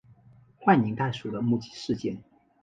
[0.57, 2.23] 幻影袋鼠的目击事件。